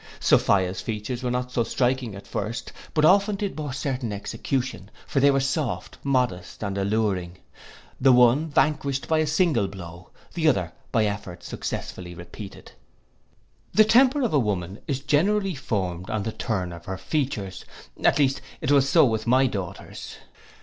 [0.19, 5.19] Sophia's features were not so striking at first; but often did more certain execution; for
[5.19, 7.37] they were soft, modest, and alluring.
[7.99, 12.71] The one vanquished by a single blow, the other by efforts successfully repeated.
[13.75, 17.63] The temper of a woman is generally formed from the turn of her features,
[18.03, 20.15] at least it was so with my daughters.